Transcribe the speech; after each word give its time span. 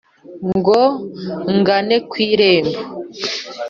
ngo 0.57 0.79
ngane 1.57 1.95
ku 2.09 2.15
irembo 2.29 2.79